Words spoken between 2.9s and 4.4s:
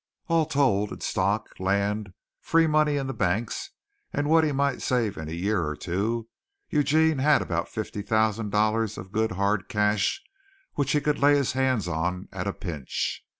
in the banks, and